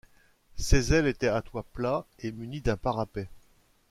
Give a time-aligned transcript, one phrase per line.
[0.57, 3.29] Ces ailes étaient à toit plat et munies d'un parapet.